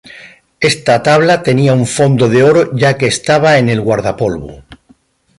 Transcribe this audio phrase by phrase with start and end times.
[0.59, 4.63] Esta tabla tenía un fondo de oro ya que estaba en el guardapolvo.